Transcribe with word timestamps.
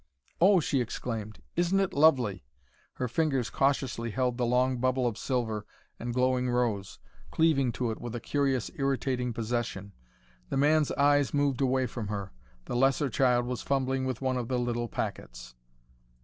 "Oh!" 0.41 0.59
she 0.59 0.81
exclaimed. 0.81 1.43
"Isn't 1.55 1.79
it 1.79 1.93
LOVELY!" 1.93 2.43
Her 2.93 3.07
fingers 3.07 3.51
cautiously 3.51 4.09
held 4.09 4.35
the 4.35 4.47
long 4.47 4.79
bubble 4.79 5.05
of 5.05 5.15
silver 5.15 5.63
and 5.99 6.11
glowing 6.11 6.49
rose, 6.49 6.97
cleaving 7.29 7.71
to 7.73 7.91
it 7.91 8.01
with 8.01 8.15
a 8.15 8.19
curious, 8.19 8.71
irritating 8.77 9.31
possession. 9.31 9.91
The 10.49 10.57
man's 10.57 10.91
eyes 10.93 11.35
moved 11.35 11.61
away 11.61 11.85
from 11.85 12.07
her. 12.07 12.31
The 12.65 12.75
lesser 12.75 13.11
child 13.11 13.45
was 13.45 13.61
fumbling 13.61 14.05
with 14.05 14.21
one 14.21 14.37
of 14.37 14.47
the 14.47 14.57
little 14.57 14.87
packets. 14.87 15.53